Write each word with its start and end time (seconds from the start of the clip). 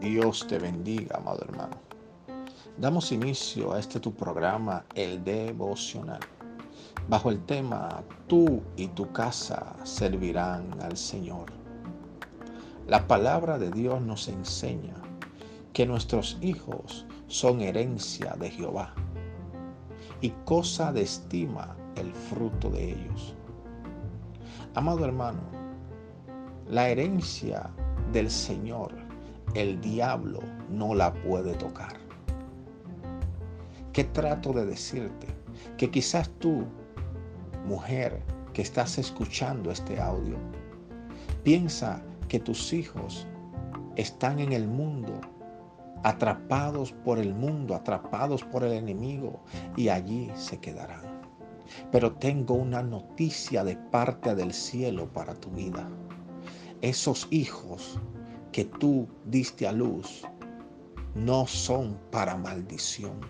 Dios 0.00 0.46
te 0.46 0.60
bendiga, 0.60 1.16
amado 1.16 1.40
hermano. 1.42 1.76
Damos 2.76 3.10
inicio 3.10 3.72
a 3.72 3.80
este 3.80 3.98
tu 3.98 4.14
programa, 4.14 4.84
el 4.94 5.24
devocional, 5.24 6.20
bajo 7.08 7.30
el 7.30 7.44
tema 7.46 8.04
Tú 8.28 8.62
y 8.76 8.86
tu 8.88 9.10
casa 9.12 9.74
servirán 9.82 10.80
al 10.82 10.96
Señor. 10.96 11.46
La 12.86 13.08
palabra 13.08 13.58
de 13.58 13.72
Dios 13.72 14.00
nos 14.00 14.28
enseña 14.28 14.94
que 15.72 15.84
nuestros 15.84 16.38
hijos 16.40 17.04
son 17.26 17.60
herencia 17.60 18.36
de 18.38 18.50
Jehová 18.50 18.94
y 20.20 20.30
cosa 20.44 20.92
de 20.92 21.02
estima 21.02 21.76
el 21.96 22.12
fruto 22.12 22.70
de 22.70 22.92
ellos. 22.92 23.34
Amado 24.74 25.04
hermano, 25.04 25.40
la 26.68 26.88
herencia 26.88 27.68
del 28.12 28.30
Señor, 28.30 29.07
el 29.54 29.80
diablo 29.80 30.40
no 30.70 30.94
la 30.94 31.12
puede 31.12 31.54
tocar. 31.54 31.94
¿Qué 33.92 34.04
trato 34.04 34.52
de 34.52 34.66
decirte? 34.66 35.26
Que 35.76 35.90
quizás 35.90 36.30
tú, 36.38 36.64
mujer 37.66 38.22
que 38.52 38.62
estás 38.62 38.98
escuchando 38.98 39.70
este 39.70 40.00
audio, 40.00 40.36
piensa 41.42 42.02
que 42.28 42.38
tus 42.38 42.72
hijos 42.72 43.26
están 43.96 44.38
en 44.38 44.52
el 44.52 44.68
mundo, 44.68 45.20
atrapados 46.04 46.92
por 46.92 47.18
el 47.18 47.34
mundo, 47.34 47.74
atrapados 47.74 48.44
por 48.44 48.62
el 48.62 48.72
enemigo, 48.72 49.40
y 49.76 49.88
allí 49.88 50.30
se 50.34 50.58
quedarán. 50.58 51.02
Pero 51.90 52.12
tengo 52.12 52.54
una 52.54 52.82
noticia 52.82 53.64
de 53.64 53.76
parte 53.76 54.34
del 54.34 54.52
cielo 54.52 55.12
para 55.12 55.34
tu 55.34 55.50
vida. 55.50 55.88
Esos 56.80 57.26
hijos 57.30 57.98
que 58.58 58.64
tú 58.64 59.06
diste 59.24 59.68
a 59.68 59.70
luz 59.70 60.24
no 61.14 61.46
son 61.46 61.96
para 62.10 62.36
maldición, 62.36 63.20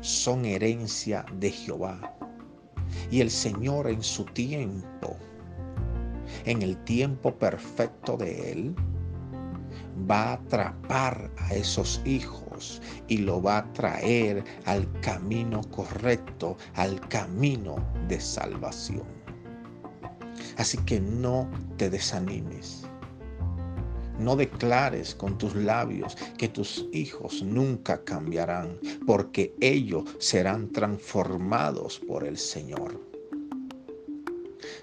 son 0.00 0.44
herencia 0.44 1.26
de 1.40 1.50
Jehová. 1.50 2.16
Y 3.10 3.20
el 3.20 3.32
Señor 3.32 3.88
en 3.88 4.00
su 4.00 4.24
tiempo, 4.26 5.16
en 6.44 6.62
el 6.62 6.76
tiempo 6.84 7.34
perfecto 7.34 8.16
de 8.16 8.52
Él, 8.52 8.76
va 10.08 10.22
a 10.22 10.32
atrapar 10.34 11.32
a 11.38 11.54
esos 11.54 12.00
hijos 12.04 12.80
y 13.08 13.16
lo 13.16 13.42
va 13.42 13.58
a 13.58 13.72
traer 13.72 14.44
al 14.66 14.88
camino 15.00 15.62
correcto, 15.72 16.56
al 16.76 17.00
camino 17.08 17.84
de 18.06 18.20
salvación. 18.20 19.08
Así 20.58 20.78
que 20.86 21.00
no 21.00 21.50
te 21.76 21.90
desanimes. 21.90 22.88
No 24.18 24.34
declares 24.34 25.14
con 25.14 25.38
tus 25.38 25.54
labios 25.54 26.16
que 26.36 26.48
tus 26.48 26.86
hijos 26.92 27.42
nunca 27.42 28.02
cambiarán, 28.04 28.78
porque 29.06 29.54
ellos 29.60 30.04
serán 30.18 30.72
transformados 30.72 32.00
por 32.00 32.24
el 32.24 32.36
Señor. 32.36 33.00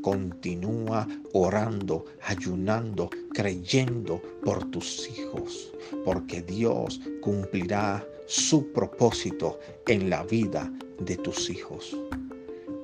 Continúa 0.00 1.06
orando, 1.34 2.06
ayunando, 2.22 3.10
creyendo 3.34 4.22
por 4.42 4.64
tus 4.70 5.08
hijos, 5.10 5.72
porque 6.04 6.40
Dios 6.42 7.00
cumplirá 7.20 8.06
su 8.26 8.72
propósito 8.72 9.58
en 9.86 10.08
la 10.08 10.22
vida 10.22 10.72
de 11.00 11.16
tus 11.16 11.50
hijos. 11.50 11.96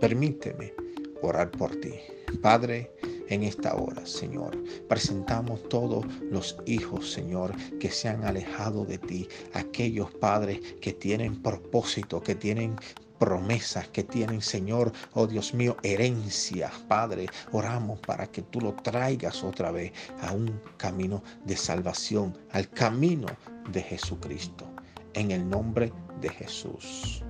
Permíteme 0.01 0.75
orar 1.23 1.51
por 1.51 1.75
ti. 1.77 1.95
Padre, 2.43 2.91
en 3.29 3.43
esta 3.43 3.75
hora, 3.75 4.05
Señor. 4.07 4.57
Presentamos 4.89 5.69
todos 5.69 6.05
los 6.31 6.57
hijos, 6.67 7.11
Señor, 7.11 7.55
que 7.79 7.91
se 7.91 8.09
han 8.09 8.25
alejado 8.25 8.85
de 8.85 8.99
ti, 8.99 9.29
aquellos 9.53 10.11
padres 10.13 10.61
que 10.81 10.93
tienen 10.93 11.43
propósito, 11.43 12.23
que 12.23 12.35
tienen 12.35 12.77
promesas 13.19 13.89
que 13.89 14.03
tienen, 14.03 14.43
Señor, 14.43 14.93
oh 15.15 15.27
Dios 15.27 15.55
mío, 15.55 15.77
herencia, 15.83 16.71
Padre. 16.89 17.27
Oramos 17.53 18.01
para 18.01 18.27
que 18.27 18.43
tú 18.43 18.61
lo 18.61 18.75
traigas 18.75 19.43
otra 19.43 19.71
vez 19.71 19.93
a 20.21 20.33
un 20.33 20.61
camino 20.77 21.23
de 21.45 21.57
salvación, 21.57 22.37
al 22.53 22.69
camino 22.69 23.27
de 23.71 23.83
Jesucristo. 23.83 24.67
En 25.15 25.31
el 25.31 25.49
nombre 25.49 25.93
de 26.21 26.29
Jesús. 26.29 27.25